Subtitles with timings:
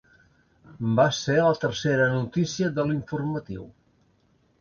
[0.99, 3.67] Va ser la tercera notícia de l’informatiu.